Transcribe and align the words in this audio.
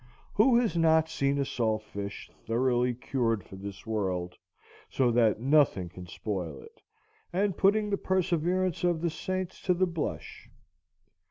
Who 0.33 0.57
has 0.57 0.75
not 0.75 1.09
seen 1.09 1.37
a 1.37 1.45
salt 1.45 1.83
fish, 1.83 2.31
thoroughly 2.47 2.95
cured 2.95 3.43
for 3.43 3.55
this 3.55 3.85
world, 3.85 4.35
so 4.89 5.11
that 5.11 5.39
nothing 5.39 5.89
can 5.89 6.07
spoil 6.07 6.59
it, 6.59 6.81
and 7.31 7.55
putting 7.55 7.91
the 7.91 7.97
perseverance 7.97 8.83
of 8.83 9.01
the 9.01 9.11
saints 9.11 9.61
to 9.61 9.75
the 9.75 9.85
blush? 9.85 10.49